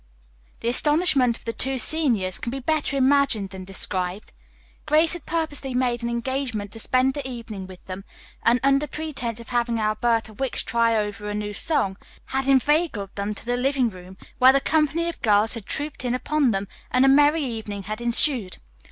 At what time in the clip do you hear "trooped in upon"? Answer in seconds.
15.67-16.49